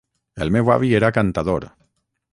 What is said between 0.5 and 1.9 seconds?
meu avi era cantador